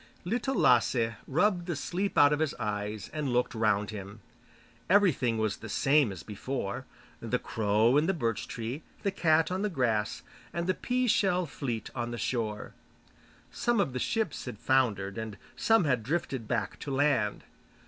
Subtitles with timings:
[0.25, 4.21] Little Lasse rubbed the sleep out of his eyes and looked around him.
[4.89, 6.87] Everything was the same as before;
[7.19, 11.45] the crow in the birch tree, the cat on the grass, and the pea shell
[11.45, 12.73] fleet on the shore.
[13.51, 17.43] Some of the ships had foundered, and some had drifted back to land.